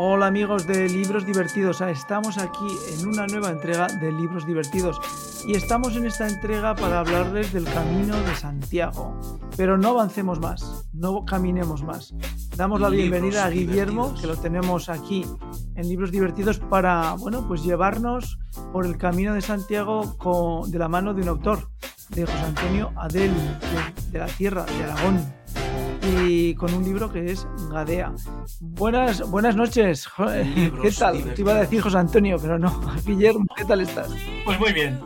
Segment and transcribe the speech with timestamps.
[0.00, 5.00] Hola amigos de Libros Divertidos, ah, estamos aquí en una nueva entrega de Libros Divertidos
[5.44, 9.18] y estamos en esta entrega para hablarles del Camino de Santiago.
[9.56, 12.14] Pero no avancemos más, no caminemos más.
[12.56, 15.26] Damos la bienvenida a Guillermo, que lo tenemos aquí
[15.74, 18.38] en Libros Divertidos para, bueno, pues llevarnos
[18.72, 21.70] por el Camino de Santiago con, de la mano de un autor,
[22.10, 25.37] de José Antonio Adel, de, de la Tierra, de Aragón
[26.08, 28.12] y con un libro que es Gadea.
[28.60, 30.08] Buenas, buenas noches.
[30.82, 31.34] ¿Qué tal?
[31.34, 32.80] Te iba a decir José Antonio, pero no.
[33.06, 34.14] Guillermo, ¿qué tal estás?
[34.44, 35.00] Pues muy bien.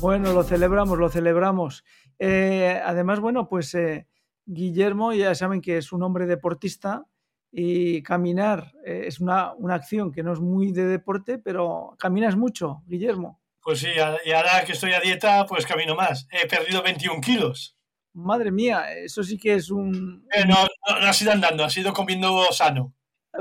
[0.00, 1.84] Bueno, lo celebramos, lo celebramos.
[2.18, 4.06] Eh, además, bueno, pues eh,
[4.44, 7.04] Guillermo ya saben que es un hombre deportista
[7.50, 12.36] y caminar eh, es una, una acción que no es muy de deporte, pero caminas
[12.36, 13.40] mucho, Guillermo.
[13.62, 13.88] Pues sí,
[14.24, 16.28] y ahora que estoy a dieta, pues camino más.
[16.30, 17.75] He perdido 21 kilos.
[18.16, 20.26] Madre mía, eso sí que es un...
[20.32, 22.94] Eh, no, no, no, ha sido andando, ha sido comiendo sano.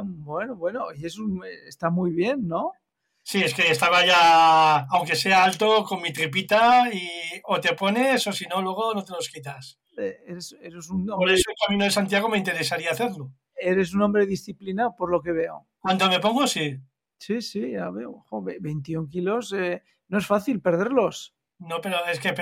[0.03, 1.21] Bueno, bueno, y eso
[1.65, 2.73] está muy bien, ¿no?
[3.23, 7.09] Sí, es que estaba ya, aunque sea alto, con mi tripita y
[7.45, 9.79] o te pones o si no, luego no te los quitas.
[9.97, 11.25] Eh, eres, eres un hombre...
[11.25, 13.31] Por eso el Camino de Santiago me interesaría hacerlo.
[13.55, 15.69] Eres un hombre disciplinado, por lo que veo.
[15.79, 16.77] Cuando me pongo, sí.
[17.17, 18.25] Sí, sí, ya veo.
[18.27, 21.33] Jo, 21 kilos, eh, no es fácil perderlos.
[21.59, 22.33] No, pero es que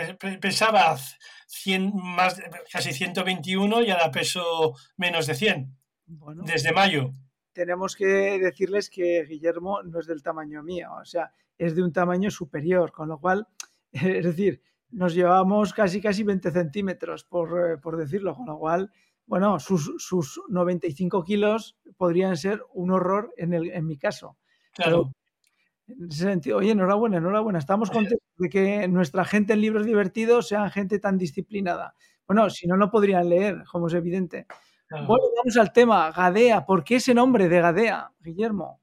[0.41, 0.97] pesaba
[1.47, 5.77] 100, más, casi 121 y ahora peso menos de 100.
[6.05, 7.13] Bueno, desde mayo.
[7.53, 11.93] Tenemos que decirles que Guillermo no es del tamaño mío, o sea, es de un
[11.93, 13.47] tamaño superior, con lo cual,
[13.91, 18.91] es decir, nos llevamos casi casi 20 centímetros, por, por decirlo, con lo cual,
[19.25, 24.37] bueno, sus, sus 95 kilos podrían ser un horror en, el, en mi caso.
[24.73, 25.03] Claro.
[25.03, 25.22] Pero,
[25.87, 27.59] en ese sentido, oye, enhorabuena, enhorabuena.
[27.59, 31.95] Estamos contentos de que nuestra gente en libros divertidos sean gente tan disciplinada.
[32.25, 34.45] Bueno, si no, no podrían leer, como es evidente.
[34.87, 35.07] Claro.
[35.07, 36.11] Bueno, vamos al tema.
[36.11, 36.65] Gadea.
[36.65, 38.81] ¿Por qué ese nombre de Gadea, Guillermo?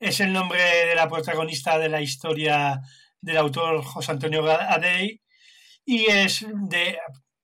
[0.00, 2.80] Es el nombre de la protagonista de la historia
[3.20, 5.22] del autor José Antonio Gadei
[5.84, 6.98] y es de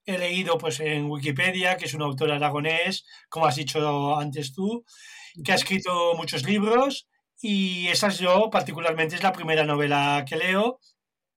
[0.04, 4.84] he leído pues en Wikipedia que es un autor aragonés, como has dicho antes tú,
[5.44, 7.09] que ha escrito muchos libros
[7.41, 10.81] y esa es yo, particularmente, es la primera novela que leo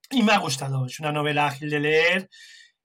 [0.10, 0.86] y me ha gustado.
[0.86, 2.30] Es una novela ágil de leer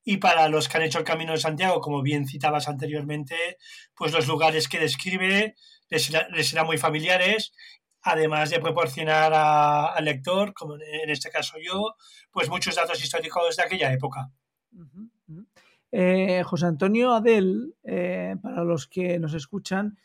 [0.05, 3.59] y para los que han hecho el Camino de Santiago, como bien citabas anteriormente,
[3.95, 5.57] pues los lugares que describe
[5.89, 7.53] les, será, les serán muy familiares,
[8.03, 11.97] además de proporcionar a, al lector, como en este caso yo,
[12.31, 14.31] pues muchos datos históricos de aquella época.
[15.91, 19.99] Eh, José Antonio Adel, eh, para los que nos escuchan,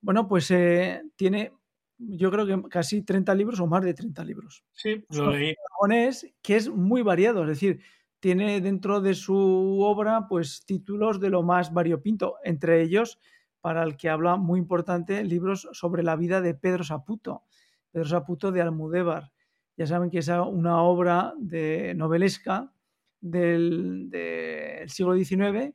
[0.00, 1.52] bueno, pues eh, tiene
[1.98, 4.64] yo creo que casi 30 libros o más de 30 libros.
[4.72, 5.54] Sí, lo leí.
[5.70, 7.80] Japonés, que es muy variado, es decir,
[8.20, 13.18] tiene dentro de su obra pues títulos de lo más variopinto, entre ellos,
[13.60, 17.44] para el que habla muy importante, libros sobre la vida de Pedro Saputo,
[17.90, 19.32] Pedro Saputo de Almudévar.
[19.76, 22.72] Ya saben que es una obra de novelesca
[23.20, 25.74] del, del siglo XIX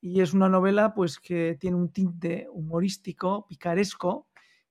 [0.00, 4.28] y es una novela pues que tiene un tinte humorístico, picaresco,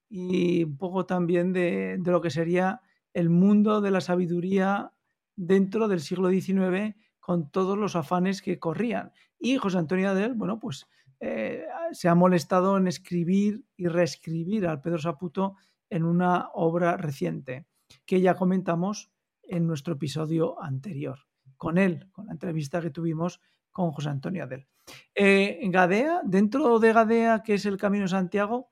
[0.10, 2.82] y un poco también de, de, lo que sería
[3.14, 4.92] el mundo de la sabiduría
[5.36, 9.12] dentro del siglo XIX con todos los afanes que corrían.
[9.40, 10.88] Y José Antonio Adel, bueno, pues
[11.20, 15.56] eh, se ha molestado en escribir y reescribir al Pedro Saputo
[15.90, 17.68] en una obra reciente
[18.06, 19.12] que ya comentamos
[19.44, 21.20] en nuestro episodio anterior,
[21.58, 23.42] con él, con la entrevista que tuvimos
[23.72, 24.68] con José Antonio Adel.
[25.14, 28.72] Eh, Gadea, dentro de Gadea, que es el Camino Santiago,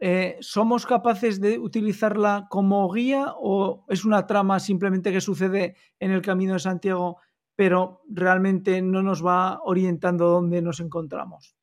[0.00, 6.12] eh, ¿somos capaces de utilizarla como guía o es una trama simplemente que sucede en
[6.12, 7.20] el Camino de Santiago,
[7.56, 11.56] pero realmente no nos va orientando dónde nos encontramos?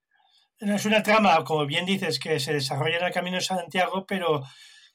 [0.60, 4.44] Es una trama, como bien dices, que se desarrolla en el Camino de Santiago, pero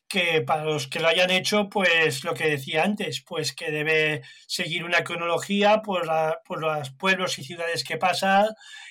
[0.07, 4.23] que para los que lo hayan hecho, pues lo que decía antes, pues que debe
[4.49, 6.03] seguir una cronología por,
[6.45, 8.49] por los pueblos y ciudades que pasan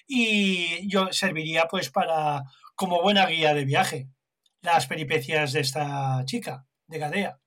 [0.08, 2.44] y yo serviría pues para
[2.76, 4.08] como buena guía de viaje
[4.62, 7.39] las peripecias de esta chica, de Gadea.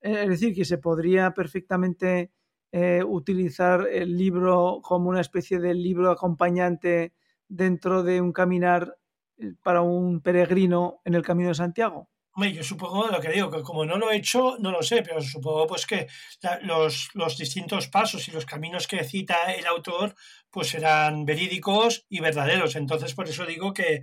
[0.00, 2.30] Es decir, que se podría perfectamente
[2.70, 7.14] eh, utilizar el libro como una especie de libro acompañante
[7.48, 8.96] dentro de un caminar
[9.38, 12.10] eh, para un peregrino en el Camino de Santiago.
[12.32, 15.02] Hombre, yo supongo lo que digo, que como no lo he hecho, no lo sé,
[15.02, 16.06] pero supongo pues que
[16.40, 20.14] la, los, los, distintos pasos y los caminos que cita el autor
[20.48, 22.76] pues serán verídicos y verdaderos.
[22.76, 24.02] Entonces, por eso digo que,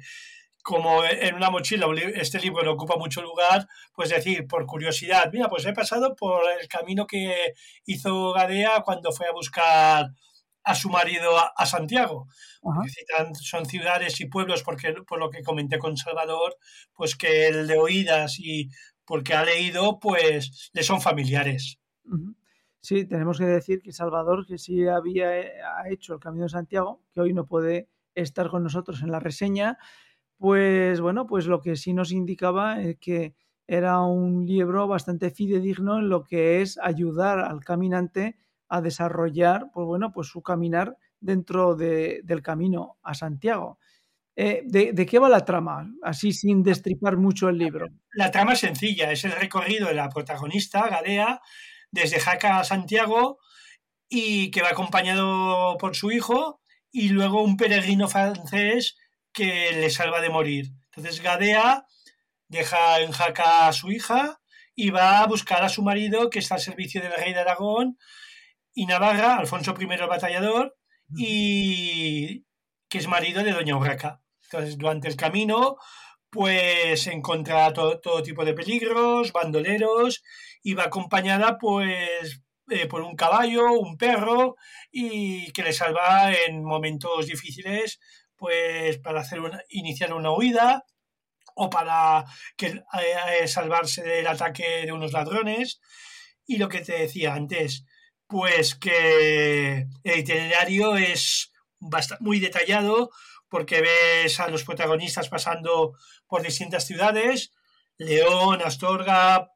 [0.66, 1.86] como en una mochila
[2.16, 6.42] este libro no ocupa mucho lugar, pues decir, por curiosidad, mira, pues he pasado por
[6.60, 7.54] el camino que
[7.86, 10.10] hizo Gadea cuando fue a buscar
[10.64, 12.28] a su marido a, Santiago.
[13.34, 16.58] son ciudades y pueblos, porque por lo que comenté con Salvador,
[16.96, 18.72] pues que el de oídas y
[19.06, 21.78] porque ha leído, pues le son familiares.
[22.82, 26.50] Sí, tenemos que decir que Salvador, que sí había eh, ha hecho el Camino de
[26.50, 29.78] Santiago, que hoy no puede estar con nosotros en la reseña,
[30.38, 33.36] pues bueno, pues lo que sí nos indicaba es que
[33.68, 38.38] era un libro bastante fidedigno en lo que es ayudar al caminante
[38.68, 43.80] a desarrollar, pues bueno, pues su caminar dentro del camino a Santiago.
[44.36, 45.90] Eh, ¿de, qué va la trama?
[46.04, 47.88] Así sin destripar mucho el libro.
[48.12, 51.42] La trama es sencilla, es el recorrido de la protagonista, Gadea,
[51.90, 53.40] desde Jaca a Santiago
[54.10, 56.60] y que va acompañado por su hijo
[56.92, 58.98] y luego un peregrino francés
[59.36, 60.72] que le salva de morir.
[60.86, 61.86] Entonces Gadea
[62.48, 64.40] deja en Jaca a su hija
[64.74, 67.98] y va a buscar a su marido que está al servicio del rey de Aragón
[68.74, 70.76] y Navarra, Alfonso I el batallador,
[71.16, 72.46] y
[72.90, 74.22] que es marido de Doña Urraca.
[74.44, 75.78] Entonces, durante el camino,
[76.30, 80.24] pues encuentra todo, todo tipo de peligros, bandoleros,
[80.62, 84.56] y va acompañada, pues, eh, por un caballo, un perro,
[84.92, 88.00] y que le salva en momentos difíciles,
[88.36, 89.40] pues, para hacer
[89.70, 90.86] iniciar una huida
[91.56, 92.26] o para
[92.58, 92.84] que, eh,
[93.42, 95.80] eh, salvarse del ataque de unos ladrones.
[96.46, 97.86] Y lo que te decía antes,
[98.28, 101.52] pues que el itinerario es
[102.20, 103.12] muy detallado
[103.50, 105.94] porque ves a los protagonistas pasando
[106.28, 107.52] por distintas ciudades,
[107.98, 109.52] León, Astorga,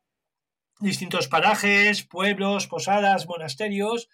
[0.79, 4.09] distintos parajes, pueblos, posadas, monasterios,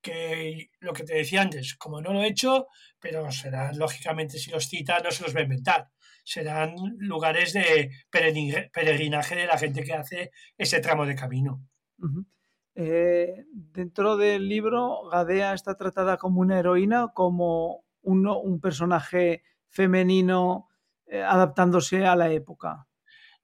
[0.00, 2.68] que lo que te decía antes, como no lo he hecho,
[3.08, 5.90] pero serán, lógicamente, si los cita, no se los va a inventar.
[6.24, 11.62] Serán lugares de peregrinaje de la gente que hace ese tramo de camino.
[12.74, 20.68] Eh, dentro del libro, Gadea está tratada como una heroína, como un personaje femenino
[21.06, 22.88] eh, adaptándose a la época.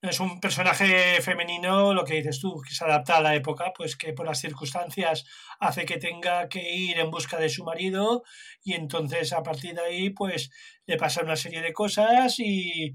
[0.02, 3.96] Es un personaje femenino, lo que dices tú, que se adapta a la época, pues
[3.96, 5.24] que por las circunstancias
[5.60, 8.24] hace que tenga que ir en busca de su marido
[8.64, 10.50] y entonces a partir de ahí pues
[10.86, 12.94] le pasa una serie de cosas y,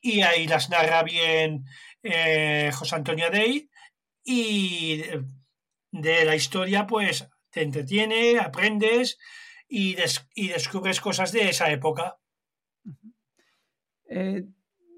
[0.00, 1.64] y ahí las narra bien
[2.02, 3.70] eh, José Antonio Dey
[4.24, 5.04] y
[5.92, 9.16] de la historia pues te entretiene, aprendes
[9.68, 9.96] y,
[10.34, 12.18] y descubres cosas de esa época.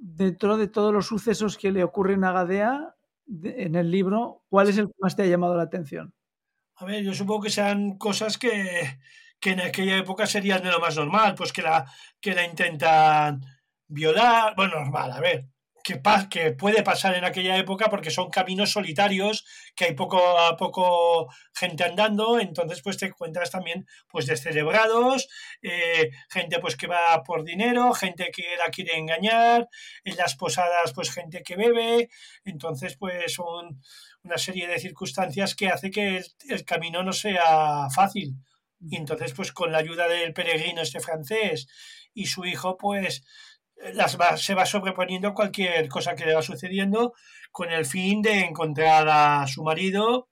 [0.02, 2.96] Dentro de todos los sucesos que le ocurren a Gadea
[3.26, 6.12] en el libro, ¿cuál es el que más te ha llamado la atención?
[6.76, 8.98] A ver, yo supongo que sean cosas que,
[9.38, 11.86] que en aquella época serían de lo más normal, pues que la,
[12.20, 13.42] que la intentan
[13.86, 15.46] violar, bueno, normal, a ver,
[15.82, 16.00] que,
[16.30, 19.44] que puede pasar en aquella época porque son caminos solitarios,
[19.74, 25.28] que hay poco a poco gente andando, entonces pues te encuentras también pues descerebrados,
[25.62, 29.68] eh, gente pues que va por dinero, gente que la quiere engañar,
[30.04, 32.08] en las posadas pues gente que bebe,
[32.44, 33.80] entonces pues son
[34.22, 38.36] una serie de circunstancias que hace que el, el camino no sea fácil.
[38.84, 41.68] Y entonces pues con la ayuda del peregrino este francés
[42.14, 43.22] y su hijo pues
[43.94, 47.14] las se va sobreponiendo cualquier cosa que le va sucediendo
[47.50, 50.28] con el fin de encontrar a su marido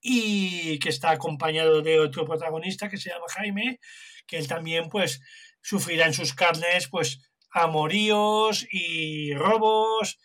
[0.00, 3.80] y que está acompañado de otro protagonista que se llama Jaime,
[4.26, 5.20] que él también pues
[5.60, 7.20] sufrirá en sus carnes pues
[7.50, 10.18] amoríos y robos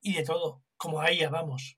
[0.00, 1.76] y de todo, como a ella vamos.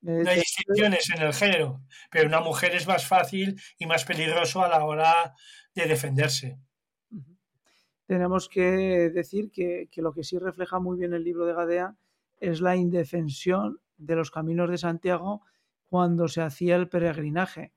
[0.00, 4.62] No hay distinciones en el género, pero una mujer es más fácil y más peligroso
[4.62, 5.34] a la hora
[5.74, 6.58] de defenderse
[8.08, 11.94] tenemos que decir que, lo que sí refleja muy bien el libro de Gadea
[12.40, 15.42] es la indefensión de los caminos de Santiago
[15.84, 17.74] cuando se hacía el peregrinaje.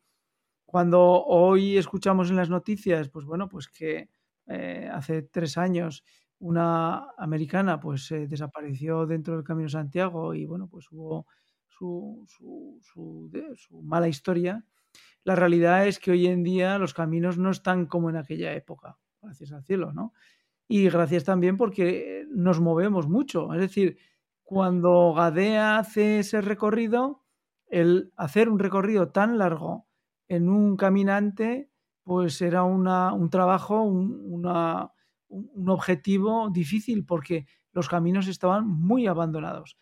[0.66, 4.08] Cuando hoy escuchamos en las noticias, pues bueno, pues que
[4.48, 6.06] eh, hace tres años
[6.40, 11.28] una americana pues desapareció dentro del Camino de Santiago y bueno, pues hubo
[11.68, 14.64] su, su, mala historia.
[15.26, 18.98] La realidad es que hoy en día los caminos no están como en aquella época
[19.22, 20.14] gracias al cielo, ¿no?
[20.68, 23.54] Y gracias también porque nos movemos mucho.
[23.54, 23.98] Es decir,
[24.44, 27.24] cuando Gadea hace ese recorrido,
[27.68, 29.88] el hacer un recorrido tan largo
[30.28, 31.70] en un caminante,
[32.04, 34.46] pues era un trabajo, un,
[35.28, 39.78] un objetivo difícil porque los caminos estaban muy abandonados.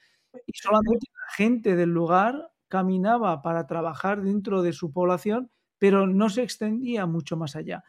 [0.45, 6.29] Y solamente la gente del lugar caminaba para trabajar dentro de su población, pero no
[6.29, 7.83] se extendía mucho más allá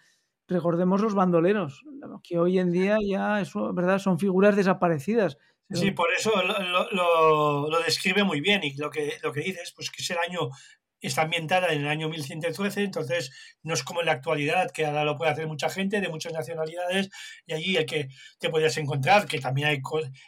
[0.50, 1.83] recordemos los bandoleros,
[2.23, 3.99] que hoy en día ya eso, ¿verdad?
[3.99, 5.38] son figuras desaparecidas.
[5.73, 6.33] Sí, por eso
[6.90, 10.19] lo, lo, describe muy bien y lo que, lo que dices, pues que es el
[10.19, 10.50] año
[11.00, 13.30] está ambientada en el año 1113, entonces
[13.62, 16.33] no es como en la actualidad, que ahora lo puede hacer mucha gente de muchas
[16.33, 17.09] nacionalidades,
[17.47, 19.80] y allí el que te podrías encontrar, que también hay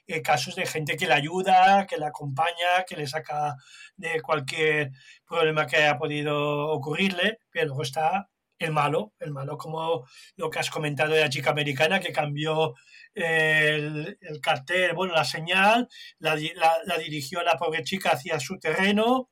[0.06, 3.56] eh, casos de gente que le ayuda, que le acompaña, que le saca
[3.96, 4.92] de cualquier
[5.26, 8.28] problema que haya podido ocurrirle, pero luego está
[8.64, 12.74] el malo, el malo como lo que has comentado de la chica americana que cambió
[13.14, 15.88] el, cartel, bueno, la señal,
[16.18, 19.30] la, la, dirigió a la pobre chica hacia su terreno,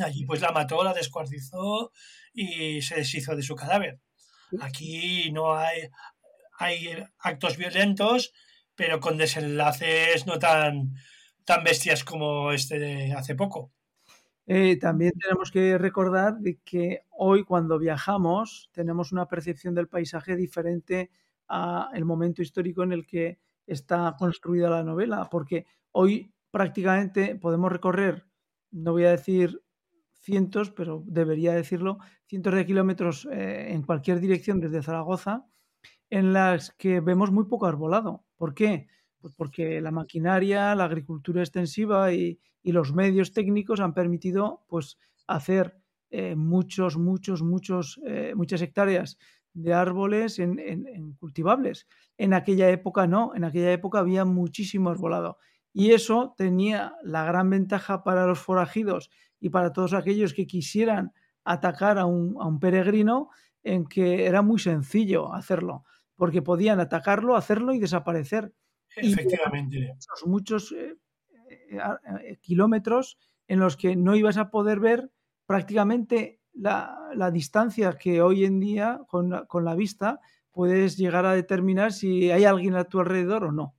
[0.00, 1.92] allí pues la mató, la descuartizó
[2.32, 4.00] y se deshizo de su cadáver.
[4.60, 5.88] Aquí no hay,
[6.58, 8.32] hay actos violentos,
[8.74, 10.94] pero con desenlaces no tan,
[11.44, 13.72] tan bestias como este de hace poco.
[14.46, 20.36] Eh, también tenemos que recordar de que hoy cuando viajamos tenemos una percepción del paisaje
[20.36, 21.10] diferente
[21.48, 27.72] a el momento histórico en el que está construida la novela, porque hoy prácticamente podemos
[27.72, 28.26] recorrer,
[28.70, 29.62] no voy a decir
[30.12, 35.46] cientos, pero debería decirlo, cientos de kilómetros eh, en cualquier dirección desde Zaragoza,
[36.10, 38.24] en las que vemos muy poco arbolado.
[38.36, 38.88] ¿Por qué?
[39.18, 42.38] Pues porque la maquinaria, la agricultura extensiva y,
[42.72, 45.76] los medios técnicos han permitido pues, hacer
[46.10, 49.18] eh, muchos, muchos, muchos, eh, muchas hectáreas
[49.52, 51.86] de árboles en, cultivables.
[52.18, 55.38] En aquella época no, en aquella época había muchísimo arbolado.
[55.72, 61.12] Y eso tenía la gran ventaja para los forajidos y para todos aquellos que quisieran
[61.44, 63.30] atacar a un, peregrino
[63.62, 65.84] en que era muy sencillo hacerlo,
[66.16, 68.54] porque podían atacarlo, hacerlo y desaparecer.
[68.96, 69.94] Efectivamente.
[70.24, 70.94] Y muchos, eh,
[72.40, 75.10] kilómetros en los que no ibas a poder ver
[75.46, 80.20] prácticamente la, distancia que hoy en día con, la vista
[80.52, 83.74] puedes llegar a determinar si hay alguien a tu alrededor o no.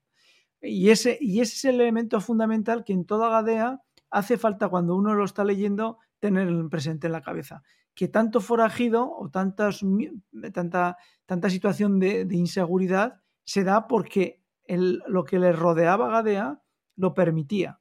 [0.61, 4.95] Y ese, y ese es el elemento fundamental que en toda Gadea hace falta cuando
[4.95, 7.63] uno lo está leyendo tener presente en la cabeza.
[7.93, 9.81] Que tanto forajido o tantas,
[10.53, 16.61] tanta, tanta situación de, inseguridad se da porque lo que le rodeaba Gadea
[16.95, 17.79] lo permitía.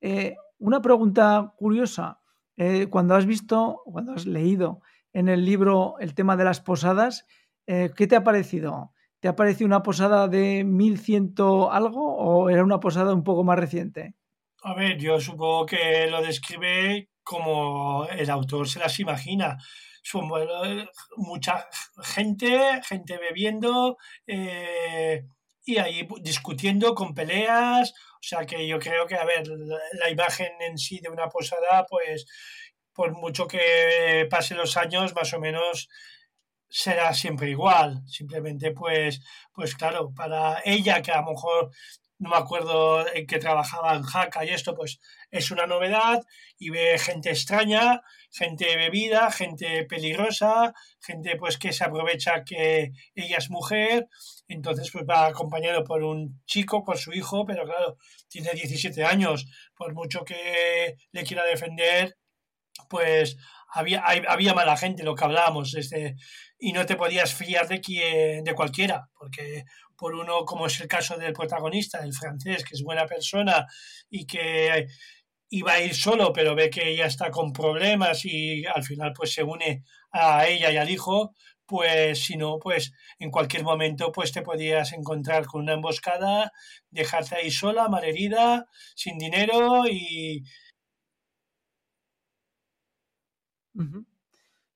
[0.00, 2.20] Eh, una pregunta curiosa.
[2.56, 7.26] Eh, cuando has visto, cuando has leído en el libro el tema de las posadas,
[7.66, 8.92] eh, ¿qué te ha parecido?
[9.20, 11.34] ¿Te ha parecido una posada de 1100
[11.70, 14.14] algo o era una posada un poco más reciente?
[14.64, 19.58] A ver, yo supongo que lo describe como el autor se las imagina.
[21.16, 21.68] Mucha
[22.02, 23.96] gente, gente bebiendo
[25.64, 30.52] y ahí discutiendo con peleas o sea que yo creo que, a ver, la, imagen
[30.60, 32.24] en sí de una posada, pues
[32.92, 35.88] por mucho que pasen los años, más o menos
[36.68, 38.00] será siempre igual.
[38.06, 39.20] Simplemente, pues,
[39.52, 41.72] pues claro, para ella, que a lo mejor
[42.22, 45.00] no me acuerdo en qué trabajaba en Jaca y esto, pues
[45.32, 46.22] es una novedad
[46.56, 48.00] y ve gente extraña,
[48.30, 54.06] gente bebida, gente peligrosa, gente pues que se aprovecha que ella es mujer,
[54.46, 57.96] entonces pues va acompañado por un chico, por su hijo, pero claro,
[58.28, 62.16] tiene 17 años, por mucho que le quiera defender,
[62.88, 63.36] pues
[63.74, 66.14] había, había mala gente, lo que hablábamos, este,
[66.64, 69.64] y no te podías fiar de, quien, de cualquiera, porque
[69.96, 73.66] por uno, como es el caso del protagonista, el francés, que es buena persona
[74.08, 74.86] y que
[75.50, 79.32] iba a ir solo, pero ve que ella está con problemas y al final pues
[79.34, 81.34] se une a ella y al hijo,
[81.66, 86.52] pues si no, pues en cualquier momento pues te podías encontrar con una emboscada,
[86.90, 90.44] dejarte ahí sola, malherida, sin dinero y...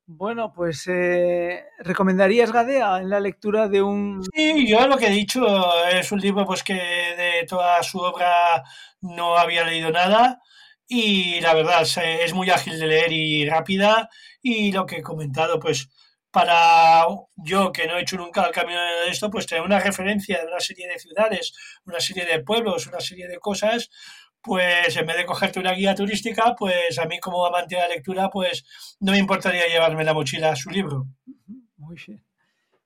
[0.08, 4.22] Bueno, pues eh, ¿recomendarías Gadea en la lectura de un...?
[4.32, 5.44] Sí, yo lo que he dicho
[5.84, 8.62] es un libro pues que de toda su obra
[9.00, 10.40] no había leído nada
[10.86, 14.08] y la verdad es muy ágil de leer y rápida
[14.40, 15.88] y lo que he comentado pues
[16.30, 20.38] para yo que no he hecho nunca el camino de esto, pues tener una referencia
[20.38, 21.52] de una serie de ciudades,
[21.84, 23.90] una serie de pueblos, una serie de cosas,
[24.46, 27.88] pues en vez de cogerte una guía turística, pues a mí como amante de la
[27.88, 28.64] lectura, pues
[29.00, 31.08] no me importaría llevarme la mochila a su libro.
[31.76, 32.24] Muy bien.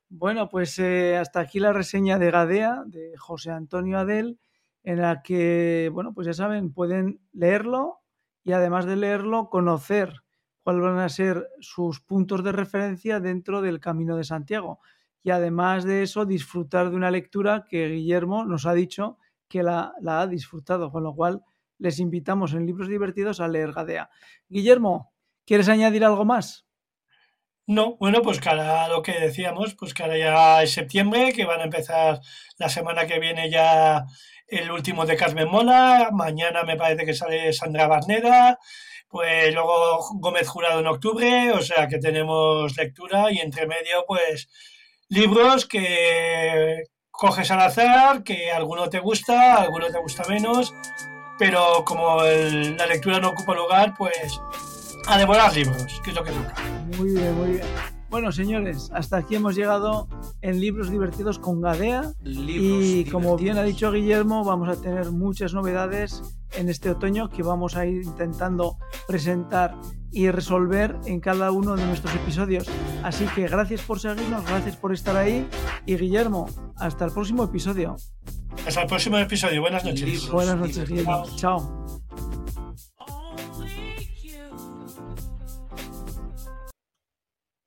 [0.09, 4.41] Bueno, pues eh, hasta aquí la reseña de Gadea, de José Antonio Adel,
[4.83, 8.01] en la que, bueno, pues ya saben, pueden leerlo
[8.43, 10.15] y además de leerlo, conocer
[10.63, 14.81] cuáles van a ser sus puntos de referencia dentro del Camino de Santiago.
[15.23, 19.19] Y además de eso, disfrutar de una lectura que Guillermo nos ha dicho
[19.51, 21.43] que la, ha disfrutado, con lo cual
[21.81, 24.11] les invitamos en Libros Divertidos a leer Gadea.
[24.49, 25.13] Guillermo,
[25.45, 26.67] ¿quieres añadir algo más?
[27.67, 31.65] No, bueno, pues cara lo que decíamos, pues ahora ya es septiembre, que van a
[31.65, 32.21] empezar
[32.59, 34.05] la semana que viene ya
[34.49, 38.59] el último de Carmen Mola, mañana me parece que sale Sandra Barneda,
[39.09, 44.49] Pues luego Gómez Jurado en octubre, o sea que tenemos lectura y entre medio, pues
[45.09, 50.73] libros que coges al azar, que alguno te gusta, alguno te gusta menos,
[51.41, 54.39] pero como la lectura no ocupa lugar, pues
[55.07, 56.55] a devorar libros, que es lo que toca.
[56.99, 57.63] Muy bien, muy bien.
[58.11, 60.07] Bueno, señores, hasta aquí hemos llegado
[60.43, 62.13] en Libros Divertidos con Gadea.
[62.23, 66.23] y como bien ha dicho Guillermo, vamos a tener muchas novedades
[66.57, 69.75] en este otoño que vamos a ir intentando presentar
[70.13, 72.69] y resolver en cada uno de nuestros episodios.
[73.03, 75.47] Así que gracias por seguirnos, gracias por estar ahí
[75.87, 77.97] y Guillermo, hasta el próximo episodio.
[78.67, 79.61] Hasta el próximo episodio.
[79.61, 80.29] Buenas noches.
[80.31, 81.25] Buenas noches, Guillermo.
[81.37, 82.00] Chao.